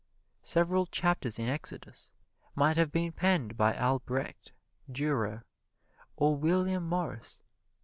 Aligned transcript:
Several 0.41 0.87
chapters 0.87 1.37
in 1.37 1.47
Exodus 1.47 2.09
might 2.55 2.75
have 2.75 2.91
been 2.91 3.11
penned 3.11 3.55
by 3.55 3.75
Albrecht 3.77 4.51
Durer 4.91 5.45
or 6.15 6.35
William 6.35 6.89
Morris. 6.89 7.39